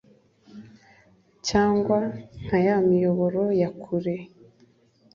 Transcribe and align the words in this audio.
cyangwa, 1.47 1.99
nka 2.43 2.57
ya 2.65 2.75
miyoboro 2.87 3.43
ya 3.61 3.69
kure 3.81 4.15